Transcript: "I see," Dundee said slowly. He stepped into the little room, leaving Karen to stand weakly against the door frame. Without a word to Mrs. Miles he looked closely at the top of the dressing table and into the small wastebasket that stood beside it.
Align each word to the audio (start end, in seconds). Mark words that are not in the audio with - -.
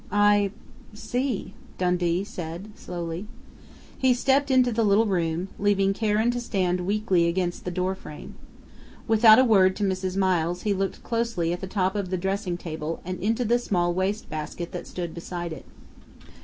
"I 0.11 0.49
see," 0.95 1.53
Dundee 1.77 2.23
said 2.23 2.71
slowly. 2.73 3.27
He 3.95 4.15
stepped 4.15 4.49
into 4.49 4.71
the 4.71 4.83
little 4.83 5.05
room, 5.05 5.49
leaving 5.59 5.93
Karen 5.93 6.31
to 6.31 6.39
stand 6.41 6.87
weakly 6.87 7.27
against 7.27 7.65
the 7.65 7.69
door 7.69 7.93
frame. 7.93 8.33
Without 9.07 9.37
a 9.37 9.45
word 9.45 9.75
to 9.75 9.83
Mrs. 9.83 10.17
Miles 10.17 10.63
he 10.63 10.73
looked 10.73 11.03
closely 11.03 11.53
at 11.53 11.61
the 11.61 11.67
top 11.67 11.95
of 11.95 12.09
the 12.09 12.17
dressing 12.17 12.57
table 12.57 12.99
and 13.05 13.19
into 13.19 13.45
the 13.45 13.59
small 13.59 13.93
wastebasket 13.93 14.71
that 14.71 14.87
stood 14.87 15.13
beside 15.13 15.53
it. 15.53 15.65